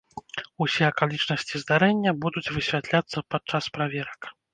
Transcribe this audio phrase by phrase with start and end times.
[0.65, 4.21] Усё акалічнасці здарэння будуць высвятляцца падчас праверак.